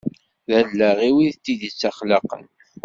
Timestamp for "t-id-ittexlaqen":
1.33-2.45